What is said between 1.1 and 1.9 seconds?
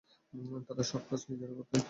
নিজেরাই করতেন।